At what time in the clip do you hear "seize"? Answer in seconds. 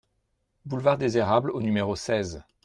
1.95-2.41